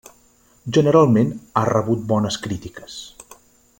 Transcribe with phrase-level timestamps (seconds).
[0.77, 1.29] Generalment
[1.61, 2.97] ha rebut bones crítiques.